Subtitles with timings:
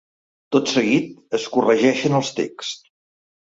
[0.55, 2.93] Tot seguit, es corregeixen els texts.